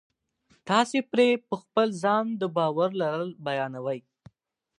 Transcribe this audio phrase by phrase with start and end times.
[0.69, 3.99] تاسې پرې په خپل ځان د باور لرل بیانوئ